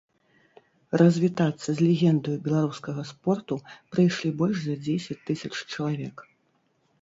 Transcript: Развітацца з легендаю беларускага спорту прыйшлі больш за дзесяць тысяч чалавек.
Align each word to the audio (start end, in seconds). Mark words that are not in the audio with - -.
Развітацца 1.01 1.69
з 1.79 1.85
легендаю 1.87 2.37
беларускага 2.47 3.01
спорту 3.11 3.59
прыйшлі 3.97 4.33
больш 4.41 4.57
за 4.65 4.75
дзесяць 4.89 5.19
тысяч 5.29 5.53
чалавек. 5.73 6.25